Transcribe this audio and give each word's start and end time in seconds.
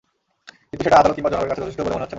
কিন্তু 0.69 0.83
সেটা 0.85 0.97
আদালত 0.99 1.13
কিংবা 1.15 1.29
জনগণের 1.31 1.49
কাছে 1.51 1.61
যথেষ্ট 1.63 1.79
বলে 1.85 1.93
মনে 1.95 2.03
হচ্ছে 2.03 2.07
না। 2.07 2.09